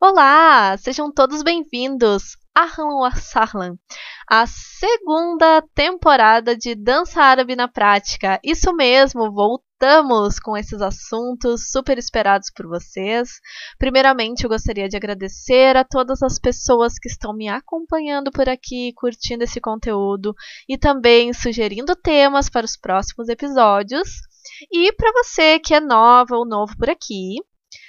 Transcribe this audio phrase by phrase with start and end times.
[0.00, 3.76] Olá, sejam todos bem-vindos a Ahlan Sarlan,
[4.30, 8.38] a segunda temporada de Dança Árabe na Prática.
[8.44, 13.40] Isso mesmo, voltamos com esses assuntos super esperados por vocês.
[13.76, 18.92] Primeiramente, eu gostaria de agradecer a todas as pessoas que estão me acompanhando por aqui,
[18.94, 20.32] curtindo esse conteúdo
[20.68, 24.08] e também sugerindo temas para os próximos episódios.
[24.70, 27.38] E para você que é nova ou novo por aqui,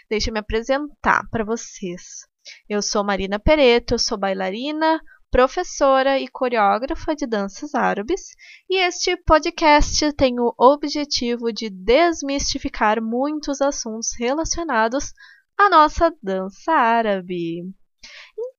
[0.09, 2.27] Deixa eu me apresentar para vocês.
[2.67, 8.21] Eu sou Marina Pereto, eu sou bailarina, professora e coreógrafa de danças árabes,
[8.67, 15.13] e este podcast tem o objetivo de desmistificar muitos assuntos relacionados
[15.55, 17.61] à nossa dança árabe.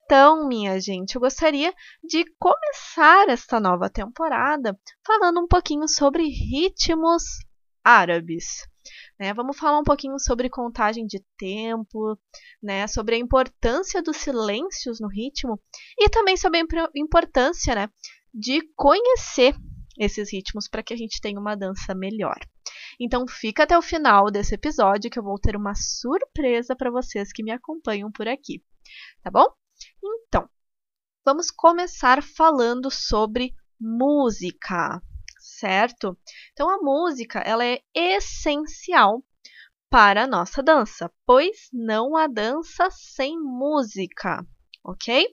[0.04, 1.74] Então, minha gente, eu gostaria
[2.04, 7.24] de começar esta nova temporada falando um pouquinho sobre ritmos
[7.84, 8.69] árabes.
[9.20, 9.34] Né?
[9.34, 12.18] Vamos falar um pouquinho sobre contagem de tempo,
[12.62, 12.86] né?
[12.86, 15.60] sobre a importância dos silêncios no ritmo
[15.98, 16.64] e também sobre a
[16.96, 17.88] importância né?
[18.32, 19.54] de conhecer
[19.98, 22.38] esses ritmos para que a gente tenha uma dança melhor.
[22.98, 27.30] Então fica até o final desse episódio que eu vou ter uma surpresa para vocês
[27.30, 28.62] que me acompanham por aqui,
[29.22, 29.46] tá bom?
[30.02, 30.48] Então,
[31.24, 35.02] vamos começar falando sobre música
[35.60, 36.18] certo?
[36.52, 39.22] Então a música, ela é essencial
[39.90, 44.44] para a nossa dança, pois não há dança sem música,
[44.82, 45.26] ok?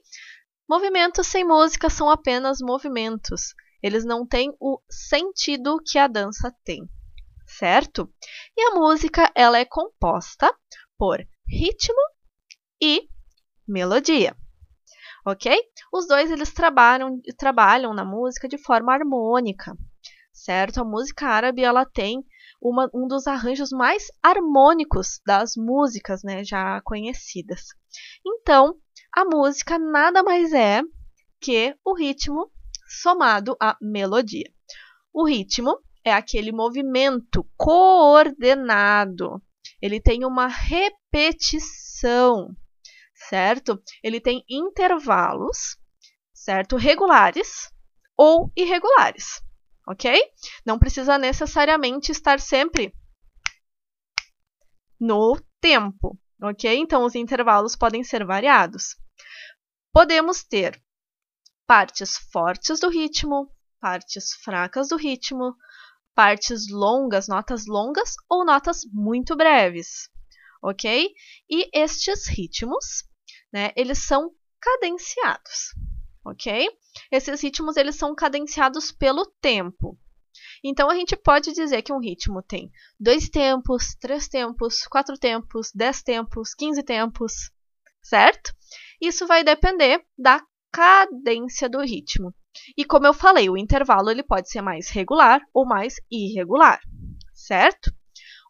[0.68, 3.54] Movimentos sem música são apenas movimentos.
[3.82, 6.82] Eles não têm o sentido que a dança tem,
[7.46, 8.12] certo?
[8.56, 10.52] E a música, ela é composta
[10.98, 12.02] por ritmo
[12.82, 13.08] e
[13.66, 14.36] melodia
[15.30, 15.60] ok?
[15.92, 19.76] Os dois eles trabalham, trabalham na música de forma harmônica,
[20.38, 20.80] certo?
[20.80, 22.24] A música árabe ela tem
[22.60, 27.66] uma, um dos arranjos mais harmônicos das músicas, né, já conhecidas.
[28.24, 28.76] Então,
[29.14, 30.82] a música nada mais é
[31.40, 32.50] que o ritmo
[32.88, 34.50] somado à melodia.
[35.12, 39.42] O ritmo é aquele movimento coordenado.
[39.80, 42.48] Ele tem uma repetição,
[43.14, 43.80] certo?
[44.02, 45.76] Ele tem intervalos,
[46.32, 46.76] certo?
[46.76, 47.70] Regulares
[48.16, 49.40] ou irregulares
[49.88, 50.20] ok?
[50.66, 52.94] Não precisa necessariamente estar sempre
[55.00, 56.76] no tempo, ok?
[56.76, 58.96] Então, os intervalos podem ser variados.
[59.90, 60.80] Podemos ter
[61.66, 63.50] partes fortes do ritmo,
[63.80, 65.56] partes fracas do ritmo,
[66.14, 70.10] partes longas, notas longas ou notas muito breves,
[70.62, 71.10] ok?
[71.48, 73.04] E estes ritmos,
[73.50, 75.72] né, eles são cadenciados,
[76.30, 76.68] ok?
[77.10, 79.98] Esses ritmos eles são cadenciados pelo tempo.
[80.62, 85.70] Então a gente pode dizer que um ritmo tem dois tempos, três tempos, quatro tempos,
[85.74, 87.50] dez tempos, quinze tempos,
[88.02, 88.52] certo?
[89.00, 92.34] Isso vai depender da cadência do ritmo.
[92.76, 96.80] E como eu falei, o intervalo ele pode ser mais regular ou mais irregular,
[97.32, 97.92] certo?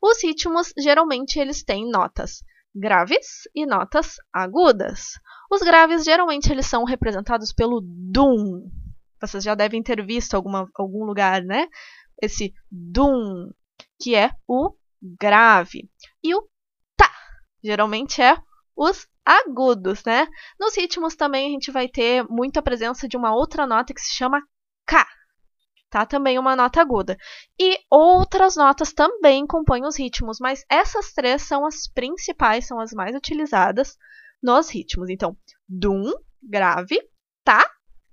[0.03, 2.43] Os ritmos geralmente eles têm notas
[2.75, 5.13] graves e notas agudas.
[5.51, 8.71] Os graves geralmente eles são representados pelo dum.
[9.21, 11.67] Vocês já devem ter visto alguma, algum lugar, né?
[12.23, 13.51] Esse dum,
[14.01, 15.89] que é o grave.
[16.23, 16.43] E o
[16.97, 17.11] tá,
[17.63, 18.37] geralmente é
[18.77, 20.27] os agudos, né?
[20.59, 24.15] Nos ritmos também a gente vai ter muita presença de uma outra nota que se
[24.15, 24.41] chama
[24.87, 25.07] K,
[25.91, 26.07] tá?
[26.07, 27.17] Também uma nota aguda.
[27.59, 32.93] E outras notas também compõem os ritmos, mas essas três são as principais, são as
[32.93, 33.97] mais utilizadas
[34.43, 35.09] nos ritmos.
[35.09, 35.37] Então,
[35.69, 36.13] dum,
[36.43, 37.01] grave,
[37.45, 37.65] tá,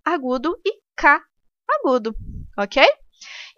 [0.03, 1.23] agudo e cá,
[1.67, 2.15] agudo,
[2.57, 2.83] ok?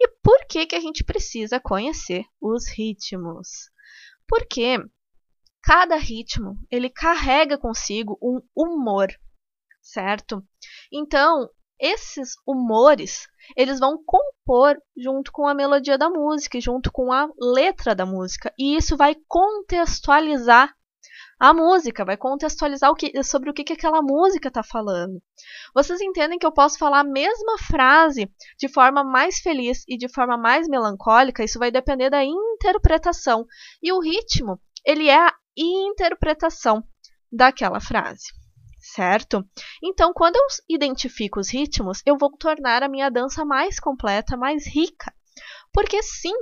[0.00, 3.70] E por que, que a gente precisa conhecer os ritmos?
[4.26, 4.78] Porque
[5.62, 9.08] cada ritmo ele carrega consigo um humor,
[9.82, 10.42] certo?
[10.92, 11.48] Então,
[11.80, 17.94] esses humores eles vão compor junto com a melodia da música, junto com a letra
[17.94, 20.74] da música, e isso vai contextualizar
[21.38, 25.22] a música, vai contextualizar o que, sobre o que, que aquela música está falando.
[25.74, 30.08] Vocês entendem que eu posso falar a mesma frase de forma mais feliz e de
[30.08, 31.44] forma mais melancólica?
[31.44, 33.46] Isso vai depender da interpretação.
[33.82, 36.82] E o ritmo, ele é a interpretação
[37.30, 38.38] daquela frase
[38.80, 39.44] certo?
[39.82, 44.66] Então, quando eu identifico os ritmos, eu vou tornar a minha dança mais completa, mais
[44.66, 45.12] rica.
[45.72, 46.32] Porque sim,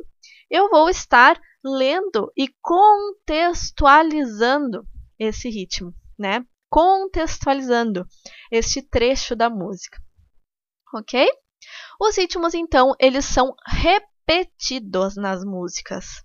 [0.51, 4.87] eu vou estar lendo e contextualizando
[5.19, 6.45] esse ritmo, né?
[6.71, 8.07] Contextualizando
[8.51, 9.99] este trecho da música.
[10.95, 11.29] OK?
[12.01, 16.23] Os ritmos então, eles são repetidos nas músicas.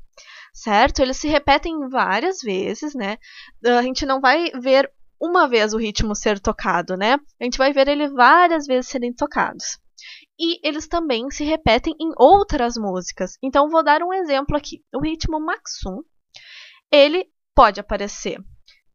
[0.54, 1.02] Certo?
[1.02, 3.18] Eles se repetem várias vezes, né?
[3.66, 7.18] A gente não vai ver uma vez o ritmo ser tocado, né?
[7.40, 9.80] A gente vai ver ele várias vezes serem tocados.
[10.44, 13.38] E eles também se repetem em outras músicas.
[13.44, 14.84] Então vou dar um exemplo aqui.
[14.92, 16.02] O ritmo Maxum,
[16.92, 18.40] ele pode aparecer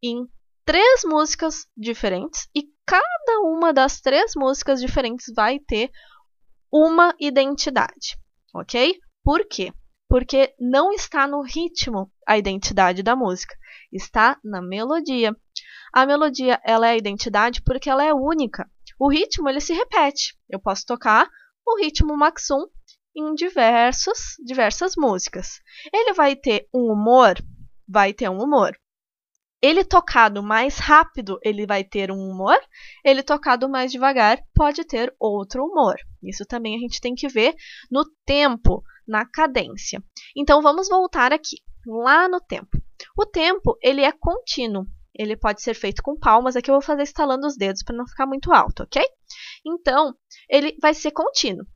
[0.02, 0.26] em
[0.64, 5.90] três músicas diferentes e cada uma das três músicas diferentes vai ter
[6.70, 8.18] uma identidade,
[8.52, 8.98] ok?
[9.22, 9.72] Por quê?
[10.08, 13.56] Porque não está no ritmo a identidade da música,
[13.92, 15.34] está na melodia.
[15.92, 18.68] A melodia ela é a identidade porque ela é única.
[18.98, 20.36] O ritmo ele se repete.
[20.48, 21.28] Eu posso tocar
[21.66, 22.66] o ritmo Maxum
[23.14, 25.60] em diversos, diversas músicas.
[25.92, 27.36] Ele vai ter um humor,
[27.88, 28.76] vai ter um humor.
[29.62, 32.58] Ele tocado mais rápido, ele vai ter um humor.
[33.04, 35.96] Ele tocado mais devagar, pode ter outro humor.
[36.22, 37.54] Isso também a gente tem que ver
[37.90, 40.02] no tempo, na cadência.
[40.36, 42.78] Então vamos voltar aqui, lá no tempo.
[43.16, 44.86] O tempo, ele é contínuo.
[45.18, 46.56] Ele pode ser feito com palmas.
[46.56, 49.02] Aqui eu vou fazer estalando os dedos para não ficar muito alto, ok?
[49.64, 50.14] Então,
[50.48, 51.66] ele vai ser contínuo.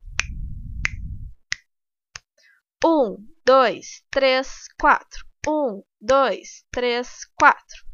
[2.84, 5.24] Um, dois, três, quatro.
[5.48, 7.84] Um, dois, três, quatro.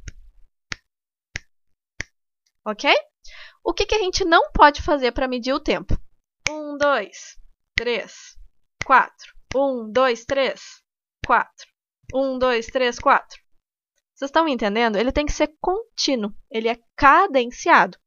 [2.65, 2.93] Ok?
[3.65, 5.97] O que, que a gente não pode fazer para medir o tempo?
[6.51, 7.37] Um, dois,
[7.75, 8.37] três,
[8.85, 9.35] quatro.
[9.55, 10.83] Um, dois, três,
[11.25, 11.67] quatro.
[12.15, 13.41] Um, dois, três, quatro.
[14.17, 14.97] Vocês estão entendendo?
[14.97, 17.99] Ele tem que ser contínuo, ele é cadenciado.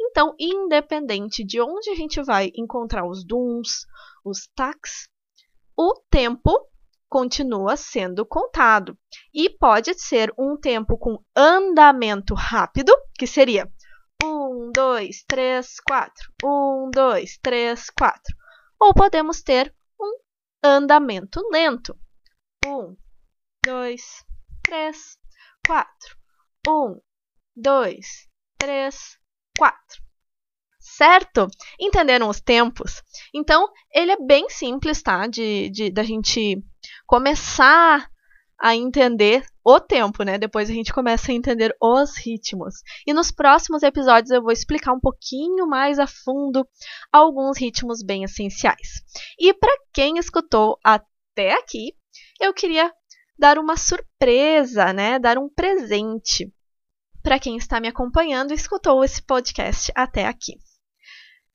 [0.00, 3.86] Então, independente de onde a gente vai encontrar os dums,
[4.24, 5.08] os tacs,
[5.76, 6.50] o tempo
[7.08, 8.98] continua sendo contado.
[9.32, 13.70] E pode ser um tempo com andamento rápido, que seria
[14.24, 18.20] 1, 2, 3, 4, 1, 2, 3, 4.
[18.80, 20.18] Ou podemos ter um
[20.64, 21.96] andamento lento.
[22.66, 22.96] 1,
[23.64, 24.02] 2,
[24.64, 25.18] 3,
[25.66, 25.88] 4.
[26.68, 27.00] 1,
[27.56, 28.06] 2,
[28.58, 29.18] 3,
[29.58, 29.78] 4.
[30.78, 31.48] Certo?
[31.80, 33.02] Entenderam os tempos?
[33.34, 35.26] Então, ele é bem simples, tá?
[35.26, 36.62] De, de da gente
[37.06, 38.08] começar
[38.60, 40.38] a entender o tempo, né?
[40.38, 42.76] Depois a gente começa a entender os ritmos.
[43.06, 46.66] E nos próximos episódios eu vou explicar um pouquinho mais a fundo
[47.12, 49.02] alguns ritmos bem essenciais.
[49.38, 51.94] E para quem escutou até aqui,
[52.40, 52.92] eu queria
[53.38, 55.18] dar uma surpresa, né?
[55.18, 56.52] Dar um presente
[57.22, 60.58] para quem está me acompanhando e escutou esse podcast até aqui.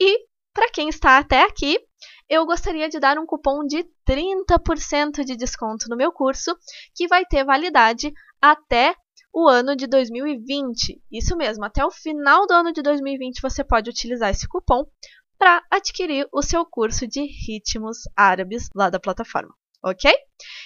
[0.00, 1.78] E para quem está até aqui,
[2.28, 6.56] eu gostaria de dar um cupom de 30% de desconto no meu curso,
[6.94, 8.94] que vai ter validade até
[9.32, 11.02] o ano de 2020.
[11.10, 14.84] Isso mesmo, até o final do ano de 2020 você pode utilizar esse cupom
[15.42, 19.52] para adquirir o seu curso de ritmos árabes lá da plataforma,
[19.84, 20.08] ok?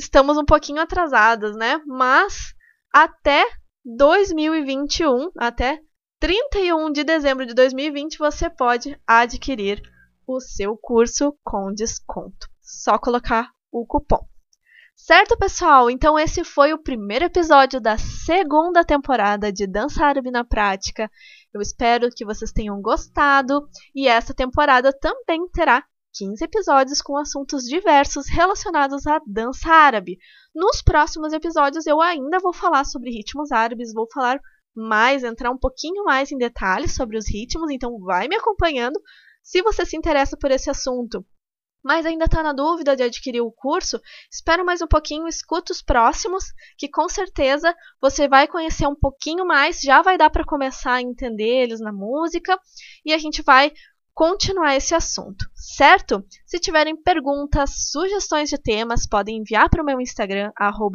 [0.00, 1.80] estamos um pouquinho atrasadas, né?
[1.86, 2.54] Mas
[2.92, 3.46] até
[3.84, 5.80] 2021, até
[6.18, 9.80] 31 de dezembro de 2020, você pode adquirir
[10.26, 12.48] o seu curso com desconto.
[12.60, 14.26] Só colocar o cupom.
[14.96, 15.90] Certo, pessoal?
[15.90, 21.10] Então, esse foi o primeiro episódio da segunda temporada de Dança Árabe na Prática.
[21.54, 25.82] Eu espero que vocês tenham gostado e essa temporada também terá
[26.14, 30.18] 15 episódios com assuntos diversos relacionados à dança árabe.
[30.54, 34.40] Nos próximos episódios eu ainda vou falar sobre ritmos árabes, vou falar
[34.74, 39.00] mais, entrar um pouquinho mais em detalhes sobre os ritmos, então vai me acompanhando.
[39.42, 41.24] Se você se interessa por esse assunto,
[41.82, 44.00] mas ainda está na dúvida de adquirir o curso,
[44.30, 46.44] espera mais um pouquinho, escuta os próximos,
[46.76, 51.02] que com certeza você vai conhecer um pouquinho mais, já vai dar para começar a
[51.02, 52.58] entender eles na música
[53.04, 53.72] e a gente vai
[54.20, 56.22] continuar esse assunto, certo?
[56.44, 60.52] Se tiverem perguntas, sugestões de temas, podem enviar para o meu Instagram,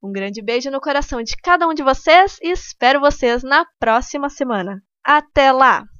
[0.02, 4.28] Um grande beijo no coração de cada um de vocês e espero vocês na próxima
[4.28, 4.82] semana.
[5.04, 5.91] Até lá!